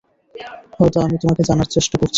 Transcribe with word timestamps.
হয়তো 0.77 0.97
আমি 1.01 1.15
তোমাকে 1.17 1.41
জানার 1.43 1.69
চেষ্টা 1.71 1.95
করছি। 1.97 2.09